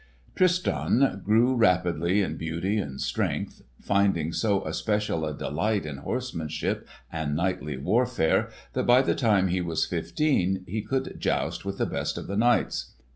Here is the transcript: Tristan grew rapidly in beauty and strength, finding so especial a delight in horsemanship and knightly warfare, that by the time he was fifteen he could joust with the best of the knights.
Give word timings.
Tristan 0.33 1.21
grew 1.23 1.55
rapidly 1.55 2.23
in 2.23 2.35
beauty 2.35 2.79
and 2.79 2.99
strength, 2.99 3.61
finding 3.79 4.33
so 4.33 4.65
especial 4.65 5.23
a 5.27 5.37
delight 5.37 5.85
in 5.85 5.97
horsemanship 5.97 6.87
and 7.11 7.35
knightly 7.35 7.77
warfare, 7.77 8.49
that 8.73 8.87
by 8.87 9.03
the 9.03 9.13
time 9.13 9.49
he 9.49 9.61
was 9.61 9.85
fifteen 9.85 10.63
he 10.65 10.81
could 10.81 11.17
joust 11.19 11.65
with 11.65 11.77
the 11.77 11.85
best 11.85 12.17
of 12.17 12.25
the 12.25 12.35
knights. 12.35 12.95